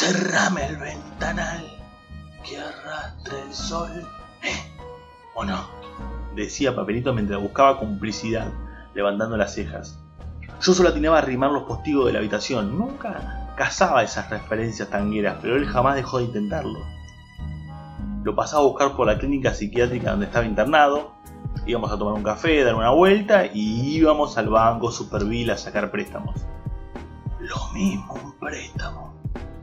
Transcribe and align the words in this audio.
cerrame 0.00 0.66
el 0.66 0.78
ventanal 0.78 1.62
que 2.42 2.56
arrastre 2.56 3.42
el 3.46 3.52
sol. 3.52 3.90
¿Eh? 4.42 4.80
¿O 5.34 5.44
no? 5.44 5.68
Decía 6.34 6.74
Papelito 6.74 7.12
mientras 7.12 7.38
buscaba 7.38 7.78
complicidad, 7.78 8.50
levantando 8.94 9.36
las 9.36 9.54
cejas. 9.54 9.98
Yo 10.62 10.72
solo 10.72 10.88
atinaba 10.88 11.16
a 11.16 11.18
arrimar 11.18 11.50
los 11.50 11.64
postigos 11.64 12.06
de 12.06 12.14
la 12.14 12.20
habitación, 12.20 12.78
nunca 12.78 13.52
cazaba 13.56 14.02
esas 14.02 14.30
referencias 14.30 14.88
tangueras, 14.88 15.36
pero 15.42 15.56
él 15.56 15.66
jamás 15.66 15.96
dejó 15.96 16.16
de 16.16 16.24
intentarlo. 16.24 16.80
Lo 18.24 18.34
pasaba 18.34 18.62
a 18.62 18.66
buscar 18.66 18.96
por 18.96 19.06
la 19.06 19.18
clínica 19.18 19.52
psiquiátrica 19.52 20.12
donde 20.12 20.26
estaba 20.26 20.46
internado, 20.46 21.12
íbamos 21.66 21.92
a 21.92 21.98
tomar 21.98 22.14
un 22.14 22.22
café, 22.22 22.64
dar 22.64 22.74
una 22.74 22.90
vuelta 22.90 23.44
y 23.44 23.96
íbamos 23.96 24.38
al 24.38 24.48
banco 24.48 24.90
Superville 24.90 25.52
a 25.52 25.58
sacar 25.58 25.90
préstamos. 25.90 26.40
Lo 27.38 27.72
mismo 27.74 28.14
un 28.14 28.32
préstamo 28.38 29.19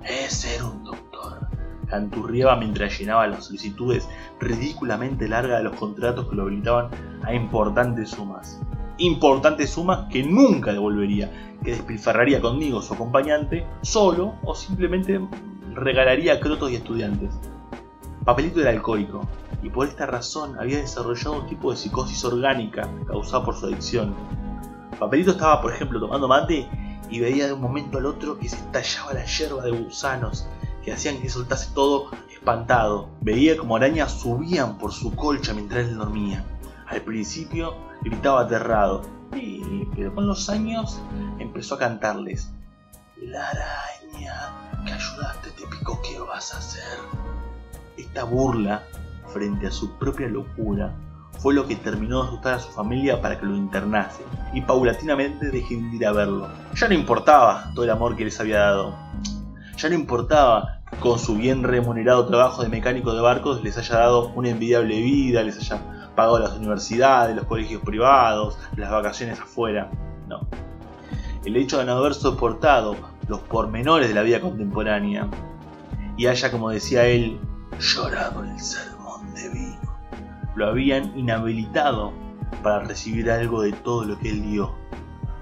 es 0.07 0.33
ser 0.33 0.63
un 0.63 0.83
doctor. 0.83 1.47
Canturriaba 1.87 2.55
mientras 2.57 2.97
llenaba 2.97 3.27
las 3.27 3.45
solicitudes 3.45 4.07
ridículamente 4.39 5.27
largas 5.27 5.59
de 5.59 5.63
los 5.65 5.75
contratos 5.75 6.27
que 6.27 6.35
lo 6.35 6.43
habilitaban 6.43 6.89
a 7.23 7.33
importantes 7.33 8.11
sumas. 8.11 8.61
Importantes 8.97 9.69
sumas 9.71 10.07
que 10.11 10.23
nunca 10.23 10.73
devolvería, 10.73 11.57
que 11.63 11.71
despilfarraría 11.71 12.41
conmigo 12.41 12.81
su 12.81 12.93
acompañante 12.93 13.65
solo 13.81 14.35
o 14.43 14.55
simplemente 14.55 15.19
regalaría 15.73 16.33
a 16.33 16.39
crotos 16.39 16.71
y 16.71 16.75
estudiantes. 16.75 17.39
Papelito 18.25 18.59
era 18.59 18.71
alcohólico 18.71 19.27
y 19.63 19.69
por 19.69 19.87
esta 19.87 20.05
razón 20.05 20.59
había 20.59 20.79
desarrollado 20.79 21.41
un 21.41 21.47
tipo 21.47 21.71
de 21.71 21.77
psicosis 21.77 22.23
orgánica 22.25 22.89
causada 23.07 23.45
por 23.45 23.55
su 23.55 23.67
adicción. 23.67 24.13
Papelito 24.99 25.31
estaba, 25.31 25.61
por 25.61 25.73
ejemplo, 25.73 25.99
tomando 25.99 26.27
mate 26.27 26.67
y 27.09 27.19
veía 27.19 27.47
de 27.47 27.53
un 27.53 27.61
momento 27.61 27.97
al 27.97 28.05
otro 28.05 28.37
que 28.39 28.49
se 28.49 28.55
estallaba 28.57 29.13
la 29.13 29.25
hierba 29.25 29.63
de 29.63 29.71
gusanos 29.71 30.47
que 30.83 30.93
hacían 30.93 31.21
que 31.21 31.29
soltase 31.29 31.71
todo 31.73 32.11
espantado. 32.31 33.09
Veía 33.21 33.57
como 33.57 33.75
arañas 33.75 34.11
subían 34.21 34.77
por 34.77 34.91
su 34.93 35.15
colcha 35.15 35.53
mientras 35.53 35.87
él 35.87 35.97
dormía. 35.97 36.45
Al 36.87 37.01
principio 37.01 37.75
gritaba 38.01 38.41
aterrado, 38.41 39.01
pero 39.95 40.15
con 40.15 40.27
los 40.27 40.49
años 40.49 40.99
empezó 41.39 41.75
a 41.75 41.79
cantarles. 41.79 42.51
La 43.21 43.49
araña 43.49 44.83
que 44.85 44.93
ayudaste 44.93 45.49
te 45.51 45.67
picó, 45.67 46.01
¿qué 46.01 46.19
vas 46.19 46.53
a 46.53 46.59
hacer? 46.59 46.99
Esta 47.97 48.23
burla, 48.23 48.83
frente 49.33 49.67
a 49.67 49.71
su 49.71 49.97
propia 49.97 50.27
locura, 50.27 50.93
fue 51.39 51.53
lo 51.53 51.67
que 51.67 51.75
terminó 51.75 52.23
de 52.23 52.27
asustar 52.29 52.53
a 52.55 52.59
su 52.59 52.69
familia 52.69 53.21
para 53.21 53.39
que 53.39 53.45
lo 53.45 53.55
internase, 53.55 54.23
y 54.53 54.61
paulatinamente 54.61 55.49
dejé 55.51 55.75
de 55.75 55.95
ir 55.95 56.05
a 56.05 56.11
verlo. 56.11 56.47
Ya 56.75 56.87
no 56.87 56.93
importaba 56.93 57.71
todo 57.73 57.85
el 57.85 57.91
amor 57.91 58.15
que 58.15 58.25
les 58.25 58.39
había 58.39 58.59
dado. 58.59 58.95
Ya 59.77 59.89
no 59.89 59.95
importaba 59.95 60.79
que 60.89 60.97
con 60.97 61.19
su 61.19 61.35
bien 61.35 61.63
remunerado 61.63 62.25
trabajo 62.25 62.63
de 62.63 62.69
mecánico 62.69 63.13
de 63.13 63.21
barcos 63.21 63.63
les 63.63 63.77
haya 63.77 63.97
dado 63.97 64.29
una 64.29 64.49
envidiable 64.49 65.01
vida, 65.01 65.43
les 65.43 65.57
haya 65.57 65.81
pagado 66.15 66.39
las 66.39 66.53
universidades, 66.53 67.35
los 67.35 67.45
colegios 67.45 67.81
privados, 67.83 68.57
las 68.75 68.89
vacaciones 68.89 69.39
afuera. 69.39 69.91
No. 70.27 70.47
El 71.45 71.55
hecho 71.55 71.77
de 71.77 71.85
no 71.85 71.93
haber 71.93 72.13
soportado 72.13 72.95
los 73.27 73.41
pormenores 73.41 74.09
de 74.09 74.15
la 74.15 74.23
vida 74.23 74.41
contemporánea 74.41 75.27
y 76.17 76.25
haya, 76.25 76.51
como 76.51 76.71
decía 76.71 77.05
él, 77.05 77.39
llorado 77.79 78.43
el 78.43 78.59
sermón 78.59 79.33
de 79.35 79.49
vino. 79.49 79.66
Lo 80.57 80.65
habían 80.65 81.15
inhabilitado 81.15 82.11
para 82.63 82.79
recibir 82.79 83.29
algo 83.29 83.61
de 83.61 83.73
todo 83.73 84.05
lo 84.05 84.17
que 84.17 84.31
él 84.31 84.41
dio. 84.41 84.73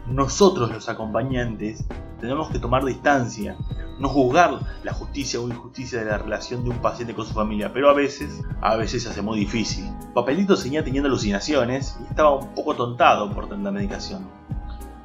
Nosotros 0.07 0.69
los 0.69 0.89
acompañantes 0.89 1.85
tenemos 2.19 2.49
que 2.49 2.59
tomar 2.59 2.83
distancia, 2.83 3.55
no 3.97 4.09
juzgar 4.09 4.59
la 4.83 4.91
justicia 4.91 5.39
o 5.39 5.47
injusticia 5.47 5.99
de 5.99 6.11
la 6.11 6.17
relación 6.17 6.65
de 6.65 6.71
un 6.71 6.79
paciente 6.79 7.15
con 7.15 7.25
su 7.25 7.33
familia, 7.33 7.71
pero 7.71 7.89
a 7.89 7.93
veces, 7.93 8.43
a 8.59 8.75
veces 8.75 9.03
se 9.03 9.09
hace 9.09 9.21
muy 9.21 9.39
difícil. 9.39 9.89
Papelito 10.13 10.57
seguía 10.57 10.83
teniendo 10.83 11.07
alucinaciones 11.07 11.97
y 12.03 12.09
estaba 12.09 12.35
un 12.35 12.53
poco 12.53 12.75
tontado 12.75 13.31
por 13.31 13.47
tanta 13.47 13.71
medicación. 13.71 14.27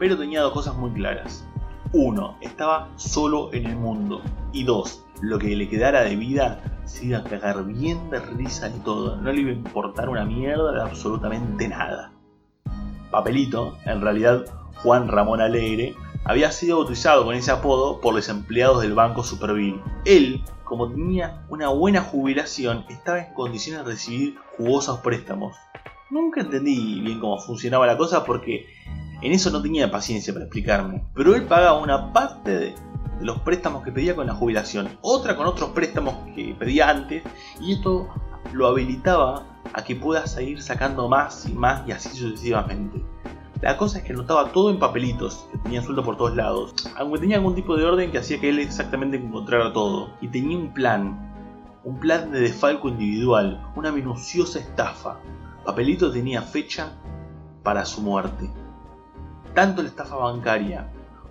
Pero 0.00 0.18
tenía 0.18 0.40
dos 0.40 0.52
cosas 0.52 0.74
muy 0.74 0.90
claras. 0.90 1.46
Uno, 1.92 2.36
estaba 2.40 2.88
solo 2.94 3.52
en 3.52 3.66
el 3.66 3.74
mundo. 3.74 4.22
Y 4.52 4.62
dos, 4.62 5.04
lo 5.20 5.40
que 5.40 5.56
le 5.56 5.68
quedara 5.68 6.02
de 6.02 6.14
vida 6.14 6.80
se 6.84 7.06
iba 7.06 7.18
a 7.18 7.24
cagar 7.24 7.64
bien 7.64 8.10
de 8.10 8.20
risa 8.20 8.68
y 8.68 8.78
todo, 8.80 9.16
no 9.16 9.32
le 9.32 9.40
iba 9.40 9.50
a 9.50 9.54
importar 9.54 10.08
una 10.08 10.24
mierda 10.24 10.72
de 10.72 10.82
absolutamente 10.82 11.66
nada. 11.66 12.12
Papelito, 13.10 13.76
en 13.86 14.00
realidad 14.00 14.44
Juan 14.82 15.08
Ramón 15.08 15.40
Alegre, 15.40 15.96
había 16.24 16.52
sido 16.52 16.78
bautizado 16.78 17.24
con 17.24 17.34
ese 17.34 17.50
apodo 17.50 18.00
por 18.00 18.14
los 18.14 18.28
empleados 18.28 18.82
del 18.82 18.94
Banco 18.94 19.24
Superville. 19.24 19.82
Él, 20.04 20.44
como 20.62 20.88
tenía 20.88 21.44
una 21.48 21.70
buena 21.70 22.02
jubilación, 22.02 22.84
estaba 22.88 23.18
en 23.18 23.34
condiciones 23.34 23.84
de 23.84 23.90
recibir 23.90 24.36
jugosos 24.56 25.00
préstamos. 25.00 25.56
Nunca 26.08 26.40
entendí 26.40 27.00
bien 27.00 27.18
cómo 27.18 27.38
funcionaba 27.38 27.86
la 27.86 27.96
cosa 27.96 28.24
porque 28.24 28.66
en 29.22 29.32
eso 29.32 29.50
no 29.50 29.62
tenía 29.62 29.90
paciencia 29.90 30.32
para 30.32 30.46
explicarme, 30.46 31.04
pero 31.14 31.34
él 31.34 31.44
pagaba 31.44 31.80
una 31.80 32.12
parte 32.12 32.50
de, 32.50 32.74
los 33.20 33.40
préstamos 33.40 33.84
que 33.84 33.92
pedía 33.92 34.16
con 34.16 34.26
la 34.26 34.34
jubilación, 34.34 34.88
otra 35.02 35.36
con 35.36 35.46
otros 35.46 35.70
préstamos 35.70 36.14
que 36.34 36.54
pedía 36.58 36.88
antes, 36.88 37.22
y 37.60 37.74
esto 37.74 38.08
lo 38.52 38.66
habilitaba 38.66 39.46
a 39.72 39.84
que 39.84 39.94
pueda 39.94 40.26
seguir 40.26 40.62
sacando 40.62 41.08
más 41.08 41.46
y 41.46 41.52
más 41.52 41.86
y 41.86 41.92
así 41.92 42.08
sucesivamente. 42.10 43.04
La 43.60 43.76
cosa 43.76 43.98
es 43.98 44.04
que 44.04 44.14
anotaba 44.14 44.52
todo 44.52 44.70
en 44.70 44.78
papelitos, 44.78 45.46
que 45.52 45.58
tenía 45.58 45.82
suelto 45.82 46.02
por 46.02 46.16
todos 46.16 46.34
lados, 46.34 46.74
aunque 46.96 47.18
tenía 47.18 47.36
algún 47.36 47.54
tipo 47.54 47.76
de 47.76 47.84
orden 47.84 48.10
que 48.10 48.18
hacía 48.18 48.40
que 48.40 48.48
él 48.48 48.58
exactamente 48.58 49.18
encontrara 49.18 49.72
todo, 49.72 50.14
y 50.22 50.28
tenía 50.28 50.56
un 50.56 50.72
plan, 50.72 51.30
un 51.84 52.00
plan 52.00 52.30
de 52.32 52.40
desfalco 52.40 52.88
individual, 52.88 53.70
una 53.76 53.92
minuciosa 53.92 54.58
estafa. 54.58 55.18
Papelito 55.66 56.10
tenía 56.10 56.40
fecha 56.40 56.94
para 57.62 57.84
su 57.84 58.00
muerte. 58.00 58.50
Tanto 59.54 59.82
la 59.82 59.88
estafa 59.88 60.16
bancaria 60.16 60.88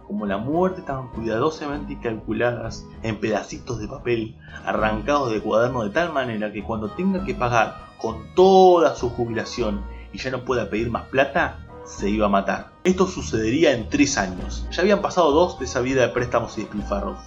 como 0.10 0.26
la 0.26 0.38
muerte 0.38 0.82
estaban 0.82 1.10
cuidadosamente 1.10 2.00
calculadas 2.02 2.86
en 3.04 3.20
pedacitos 3.20 3.80
de 3.80 3.88
papel 3.88 4.36
arrancados 4.66 5.32
de 5.32 5.40
cuaderno 5.40 5.84
de 5.84 5.92
tal 5.92 6.12
manera 6.12 6.52
que 6.52 6.64
cuando 6.64 6.90
tenga 6.90 7.24
que 7.24 7.36
pagar 7.36 7.76
con 8.00 8.34
toda 8.34 8.96
su 8.96 9.10
jubilación 9.12 9.84
y 10.12 10.18
ya 10.18 10.32
no 10.32 10.46
pueda 10.46 10.70
pedir 10.70 10.90
más 10.90 11.04
plata, 11.10 11.60
se 11.86 12.10
iba 12.10 12.26
a 12.26 12.30
matar. 12.30 12.72
Esto 12.84 13.08
sucedería 13.08 13.72
en 13.72 13.88
tres 13.90 14.18
años. 14.18 14.68
Ya 14.72 14.82
habían 14.82 15.02
pasado 15.02 15.32
dos 15.32 15.60
de 15.60 15.66
esa 15.66 15.82
vida 15.82 16.02
de 16.02 16.10
préstamos 16.10 16.58
y 16.58 16.62
despilfarros. 16.62 17.20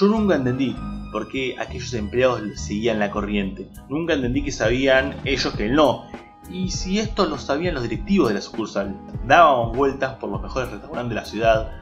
Yo 0.00 0.06
nunca 0.06 0.36
entendí 0.36 0.76
por 1.12 1.28
qué 1.28 1.56
aquellos 1.58 1.92
empleados 1.94 2.40
seguían 2.54 2.98
la 2.98 3.10
corriente. 3.10 3.68
Nunca 3.88 4.14
entendí 4.14 4.42
que 4.42 4.52
sabían 4.52 5.16
ellos 5.24 5.54
que 5.54 5.68
no 5.68 6.06
y 6.50 6.70
si 6.70 6.98
esto 6.98 7.26
lo 7.26 7.38
sabían 7.38 7.74
los 7.74 7.82
directivos 7.82 8.28
de 8.28 8.34
la 8.34 8.40
sucursal, 8.40 8.96
dábamos 9.26 9.76
vueltas 9.76 10.14
por 10.14 10.30
los 10.30 10.40
mejores 10.40 10.70
restaurantes 10.70 11.10
de 11.10 11.14
la 11.14 11.24
ciudad, 11.24 11.72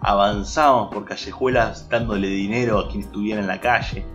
avanzábamos 0.00 0.92
por 0.92 1.04
callejuelas 1.04 1.88
dándole 1.88 2.28
dinero 2.28 2.78
a 2.78 2.88
quien 2.88 3.02
estuviera 3.02 3.40
en 3.40 3.46
la 3.46 3.60
calle, 3.60 4.06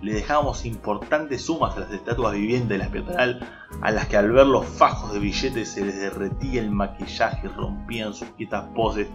le 0.00 0.14
dejábamos 0.14 0.64
importantes 0.64 1.46
sumas 1.46 1.76
a 1.76 1.80
las 1.80 1.90
estatuas 1.90 2.34
vivientes 2.34 2.68
de 2.68 2.78
la 2.78 2.88
peatonal, 2.88 3.48
a 3.82 3.90
las 3.90 4.06
que 4.06 4.16
al 4.16 4.30
ver 4.30 4.46
los 4.46 4.64
fajos 4.66 5.12
de 5.12 5.18
billetes 5.18 5.70
se 5.70 5.84
les 5.84 5.98
derretía 5.98 6.60
el 6.60 6.70
maquillaje 6.70 7.46
y 7.46 7.48
rompían 7.48 8.14
sus 8.14 8.28
quietas 8.30 8.64
poses 8.74 9.08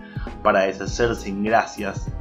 para 0.44 0.62
deshacerse 0.62 1.30
en 1.30 1.44
gracias 1.44 2.12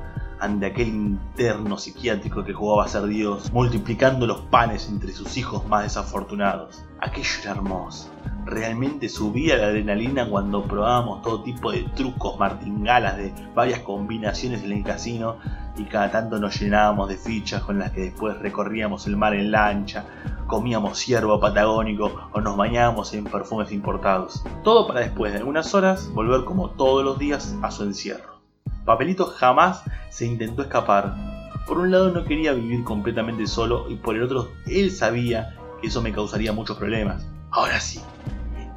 ante 0.40 0.66
aquel 0.66 0.88
interno 0.88 1.78
psiquiátrico 1.78 2.44
que 2.44 2.52
jugaba 2.52 2.84
a 2.84 2.88
ser 2.88 3.04
Dios, 3.06 3.52
multiplicando 3.52 4.26
los 4.26 4.40
panes 4.42 4.88
entre 4.88 5.12
sus 5.12 5.36
hijos 5.36 5.66
más 5.66 5.84
desafortunados. 5.84 6.84
Aquello 7.00 7.40
era 7.42 7.52
hermoso. 7.52 8.10
Realmente 8.46 9.08
subía 9.08 9.56
la 9.56 9.66
adrenalina 9.66 10.28
cuando 10.28 10.64
probábamos 10.64 11.22
todo 11.22 11.42
tipo 11.42 11.70
de 11.70 11.82
trucos 11.94 12.38
martingalas 12.38 13.16
de 13.16 13.32
varias 13.54 13.80
combinaciones 13.80 14.62
en 14.64 14.72
el 14.72 14.82
casino 14.82 15.36
y 15.76 15.84
cada 15.84 16.10
tanto 16.10 16.38
nos 16.38 16.60
llenábamos 16.60 17.08
de 17.08 17.16
fichas 17.16 17.62
con 17.62 17.78
las 17.78 17.92
que 17.92 18.00
después 18.02 18.38
recorríamos 18.38 19.06
el 19.06 19.16
mar 19.16 19.34
en 19.34 19.50
lancha, 19.50 20.04
comíamos 20.46 20.98
ciervo 20.98 21.38
patagónico 21.38 22.12
o 22.32 22.40
nos 22.40 22.56
bañábamos 22.56 23.14
en 23.14 23.24
perfumes 23.24 23.70
importados. 23.72 24.42
Todo 24.64 24.86
para 24.86 25.00
después 25.00 25.32
de 25.32 25.38
algunas 25.38 25.74
horas 25.74 26.10
volver 26.12 26.44
como 26.44 26.70
todos 26.70 27.04
los 27.04 27.18
días 27.18 27.54
a 27.62 27.70
su 27.70 27.84
encierro. 27.84 28.29
Papelito 28.84 29.26
jamás 29.26 29.82
se 30.08 30.26
intentó 30.26 30.62
escapar. 30.62 31.14
Por 31.66 31.78
un 31.78 31.90
lado 31.90 32.10
no 32.10 32.24
quería 32.24 32.52
vivir 32.52 32.82
completamente 32.82 33.46
solo 33.46 33.90
y 33.90 33.96
por 33.96 34.16
el 34.16 34.22
otro 34.22 34.50
él 34.66 34.90
sabía 34.90 35.56
que 35.80 35.88
eso 35.88 36.02
me 36.02 36.12
causaría 36.12 36.52
muchos 36.52 36.76
problemas. 36.76 37.26
Ahora 37.50 37.78
sí, 37.80 38.00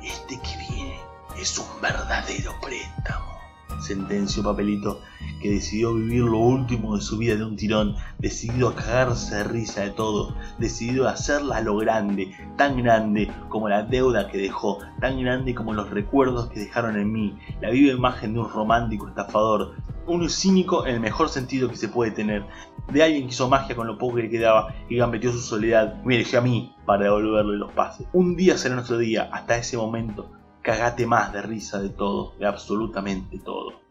este 0.03 0.39
que 0.39 0.73
viene 0.73 0.99
es 1.39 1.57
un 1.57 1.81
verdadero 1.81 2.51
préstamo, 2.61 3.33
sentenció 3.79 4.43
Papelito, 4.43 5.01
que 5.41 5.51
decidió 5.51 5.93
vivir 5.93 6.23
lo 6.23 6.37
último 6.37 6.95
de 6.95 7.01
su 7.01 7.17
vida 7.17 7.35
de 7.35 7.45
un 7.45 7.55
tirón, 7.55 7.95
decidido 8.19 8.69
a 8.69 8.75
cagarse 8.75 9.35
de 9.35 9.43
risa 9.43 9.81
de 9.81 9.91
todo, 9.91 10.35
decidido 10.57 11.07
a 11.07 11.11
hacerla 11.11 11.61
lo 11.61 11.77
grande, 11.77 12.35
tan 12.57 12.81
grande 12.81 13.31
como 13.49 13.69
la 13.69 13.83
deuda 13.83 14.29
que 14.29 14.37
dejó, 14.37 14.79
tan 14.99 15.21
grande 15.21 15.53
como 15.55 15.73
los 15.73 15.89
recuerdos 15.89 16.49
que 16.49 16.59
dejaron 16.59 16.97
en 16.97 17.11
mí, 17.11 17.37
la 17.61 17.69
viva 17.71 17.93
imagen 17.93 18.33
de 18.33 18.39
un 18.39 18.49
romántico 18.49 19.07
estafador, 19.07 19.75
Uno 20.05 20.27
cínico 20.29 20.85
en 20.85 20.95
el 20.95 20.99
mejor 20.99 21.29
sentido 21.29 21.69
que 21.69 21.75
se 21.75 21.87
puede 21.87 22.11
tener. 22.11 22.45
De 22.91 23.03
alguien 23.03 23.23
que 23.23 23.29
hizo 23.29 23.47
magia 23.47 23.75
con 23.75 23.87
lo 23.87 23.97
poco 23.97 24.15
que 24.15 24.23
le 24.23 24.29
quedaba 24.29 24.73
y 24.89 24.97
gambeteó 24.97 25.31
su 25.31 25.39
soledad 25.39 26.01
me 26.03 26.15
eligió 26.15 26.39
a 26.39 26.41
mí 26.41 26.75
para 26.85 27.05
devolverle 27.05 27.57
los 27.57 27.71
pases. 27.71 28.07
Un 28.13 28.35
día 28.35 28.57
será 28.57 28.75
nuestro 28.75 28.97
día. 28.97 29.29
Hasta 29.31 29.57
ese 29.57 29.77
momento, 29.77 30.31
cagate 30.61 31.05
más 31.05 31.31
de 31.31 31.41
risa 31.41 31.79
de 31.79 31.89
todo, 31.89 32.35
de 32.37 32.45
absolutamente 32.45 33.39
todo. 33.39 33.82